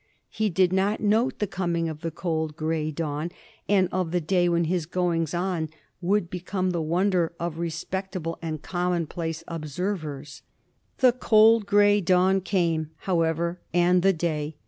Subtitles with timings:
[0.31, 3.29] He did not note the coming of the cold gray dawn,
[3.69, 5.69] and of the day when his goings on
[6.01, 10.41] would become the wonder of respectable and commonplace observers.
[10.97, 14.55] The cold gray dawn came, however, and the day.